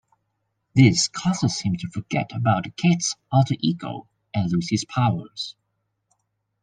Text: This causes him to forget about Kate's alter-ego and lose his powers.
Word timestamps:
This 0.73 1.09
causes 1.09 1.59
him 1.59 1.75
to 1.77 1.87
forget 1.87 2.35
about 2.35 2.65
Kate's 2.75 3.15
alter-ego 3.31 4.07
and 4.33 4.51
lose 4.51 4.67
his 4.67 4.83
powers. 4.83 5.55